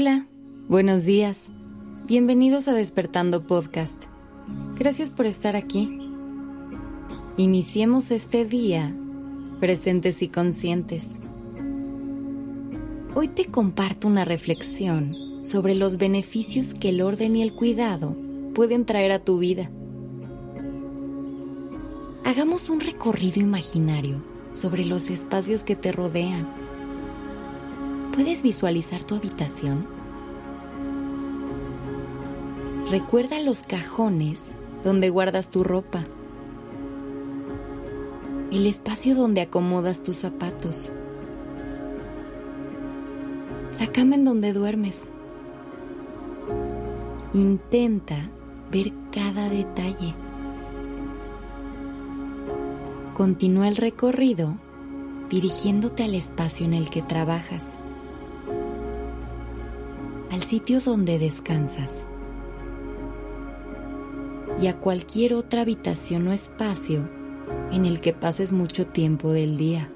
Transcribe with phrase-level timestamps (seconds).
[0.00, 0.28] Hola,
[0.68, 1.50] buenos días.
[2.06, 4.04] Bienvenidos a Despertando Podcast.
[4.76, 5.98] Gracias por estar aquí.
[7.36, 8.94] Iniciemos este día
[9.58, 11.18] presentes y conscientes.
[13.16, 18.14] Hoy te comparto una reflexión sobre los beneficios que el orden y el cuidado
[18.54, 19.68] pueden traer a tu vida.
[22.24, 26.67] Hagamos un recorrido imaginario sobre los espacios que te rodean
[28.18, 29.86] ¿Puedes visualizar tu habitación?
[32.90, 36.04] Recuerda los cajones donde guardas tu ropa,
[38.50, 40.90] el espacio donde acomodas tus zapatos,
[43.78, 45.02] la cama en donde duermes.
[47.34, 48.16] Intenta
[48.72, 50.12] ver cada detalle.
[53.14, 54.56] Continúa el recorrido
[55.30, 57.78] dirigiéndote al espacio en el que trabajas
[60.38, 62.06] al sitio donde descansas
[64.62, 67.08] y a cualquier otra habitación o espacio
[67.72, 69.90] en el que pases mucho tiempo del día.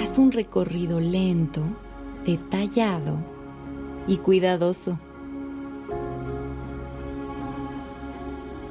[0.00, 1.60] Haz un recorrido lento,
[2.24, 3.18] detallado
[4.06, 4.98] y cuidadoso.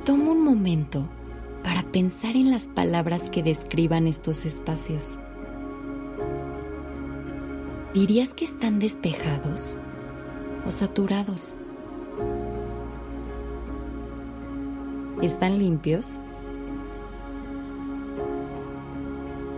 [0.04, 1.08] Toma un momento
[1.64, 5.20] para pensar en las palabras que describan estos espacios.
[7.94, 9.76] ¿Dirías que están despejados
[10.64, 11.58] o saturados?
[15.24, 16.22] ¿Están limpios?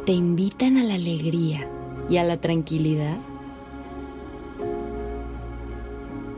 [0.06, 1.70] ¿Te invitan a la alegría
[2.10, 3.20] y a la tranquilidad?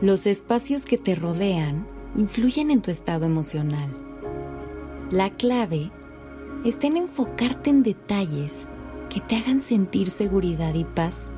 [0.02, 3.96] Los espacios que te rodean influyen en tu estado emocional.
[5.12, 5.92] La clave
[6.64, 8.66] está en enfocarte en detalles
[9.08, 11.30] que te hagan sentir seguridad y paz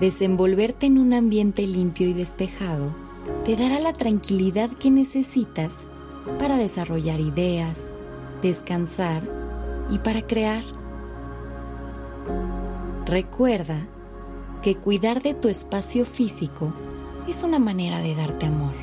[0.00, 2.94] Desenvolverte en un ambiente limpio y despejado
[3.44, 5.86] te dará la tranquilidad que necesitas
[6.38, 7.92] para desarrollar ideas,
[8.40, 9.28] descansar
[9.90, 10.62] y para crear.
[13.06, 13.88] Recuerda
[14.62, 16.72] que cuidar de tu espacio físico
[17.26, 18.74] es una manera de darte amor,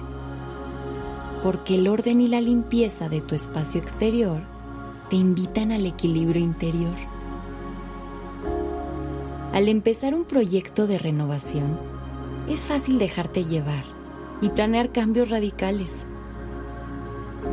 [1.42, 4.42] porque el orden y la limpieza de tu espacio exterior
[5.10, 7.15] te invitan al equilibrio interior.
[9.56, 11.80] Al empezar un proyecto de renovación,
[12.50, 13.86] es fácil dejarte llevar
[14.42, 16.06] y planear cambios radicales.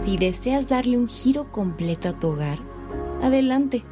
[0.05, 2.59] Si deseas darle un giro completo a tu hogar,
[3.23, 3.85] adelante.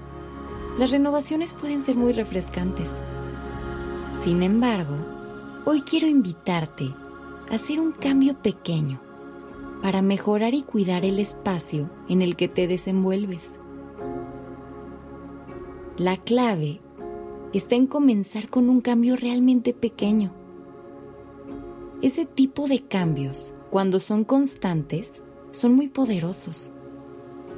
[0.77, 3.01] Las renovaciones pueden ser muy refrescantes.
[4.25, 4.97] Sin embargo,
[5.65, 6.93] hoy quiero invitarte
[7.49, 9.01] a hacer un cambio pequeño
[9.83, 13.57] para mejorar y cuidar el espacio en el que te desenvuelves.
[15.97, 16.81] La clave
[17.59, 20.33] está en comenzar con un cambio realmente pequeño.
[22.03, 26.71] Ese tipo de cambios, cuando son constantes, son muy poderosos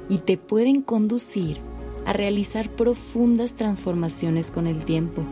[0.09, 1.59] y te pueden conducir
[2.05, 5.23] a realizar profundas transformaciones con el tiempo.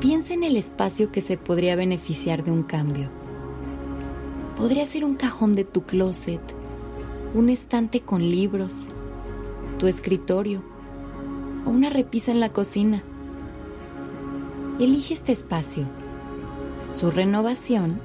[0.00, 3.10] Piensa en el espacio que se podría beneficiar de un cambio.
[4.56, 6.40] Podría ser un cajón de tu closet,
[7.34, 8.88] un estante con libros,
[9.78, 10.64] tu escritorio,
[11.64, 13.02] o una repisa en la cocina.
[14.78, 15.86] Elige este espacio.
[16.92, 18.00] Su renovación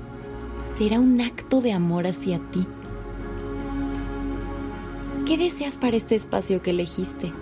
[0.65, 2.67] será un acto de amor hacia ti.
[5.25, 7.33] ¿Qué deseas para este espacio que elegiste?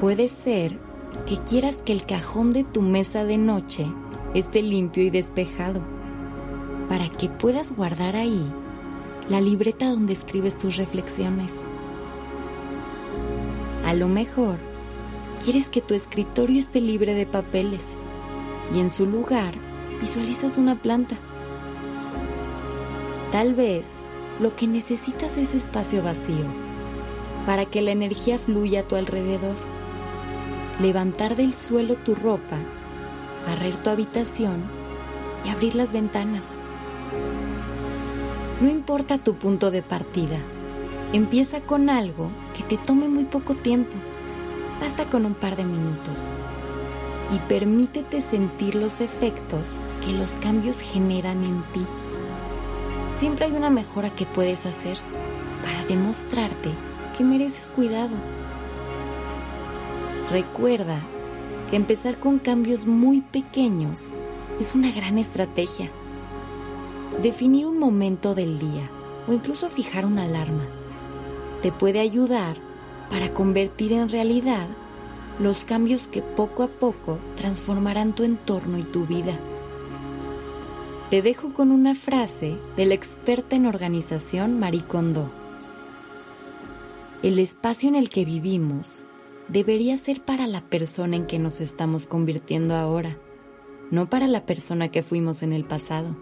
[0.00, 0.78] Puede ser
[1.26, 3.86] que quieras que el cajón de tu mesa de noche
[4.34, 5.80] esté limpio y despejado,
[6.88, 8.52] para que puedas guardar ahí
[9.28, 11.64] la libreta donde escribes tus reflexiones.
[13.94, 14.56] A lo mejor
[15.44, 17.94] quieres que tu escritorio esté libre de papeles
[18.74, 19.54] y en su lugar
[20.00, 21.14] visualizas una planta.
[23.30, 23.88] Tal vez
[24.40, 26.44] lo que necesitas es espacio vacío
[27.46, 29.54] para que la energía fluya a tu alrededor.
[30.80, 32.58] Levantar del suelo tu ropa,
[33.46, 34.64] barrer tu habitación
[35.44, 36.54] y abrir las ventanas.
[38.60, 40.42] No importa tu punto de partida
[41.14, 43.92] Empieza con algo que te tome muy poco tiempo,
[44.80, 46.32] basta con un par de minutos,
[47.30, 51.86] y permítete sentir los efectos que los cambios generan en ti.
[53.16, 54.98] Siempre hay una mejora que puedes hacer
[55.62, 56.70] para demostrarte
[57.16, 58.16] que mereces cuidado.
[60.32, 60.98] Recuerda
[61.70, 64.12] que empezar con cambios muy pequeños
[64.58, 65.92] es una gran estrategia.
[67.22, 68.90] Definir un momento del día
[69.28, 70.66] o incluso fijar una alarma
[71.64, 72.58] te puede ayudar
[73.08, 74.66] para convertir en realidad
[75.38, 79.40] los cambios que poco a poco transformarán tu entorno y tu vida.
[81.08, 85.30] Te dejo con una frase de la experta en organización Marie Kondo.
[87.22, 89.04] El espacio en el que vivimos
[89.48, 93.16] debería ser para la persona en que nos estamos convirtiendo ahora,
[93.90, 96.14] no para la persona que fuimos en el pasado.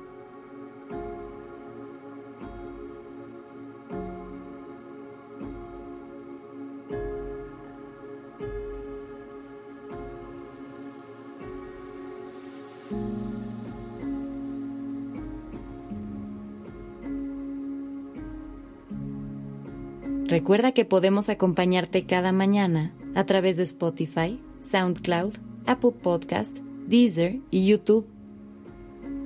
[20.32, 25.34] Recuerda que podemos acompañarte cada mañana a través de Spotify, SoundCloud,
[25.66, 26.56] Apple Podcast,
[26.86, 28.06] Deezer y YouTube.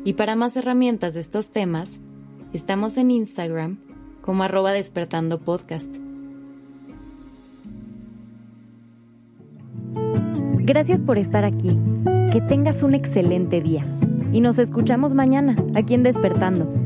[0.04, 2.00] Y para más herramientas de estos temas,
[2.52, 3.78] estamos en Instagram
[4.20, 5.94] como arroba despertando podcast.
[10.58, 11.78] Gracias por estar aquí.
[12.32, 13.86] Que tengas un excelente día.
[14.32, 16.85] Y nos escuchamos mañana aquí en Despertando.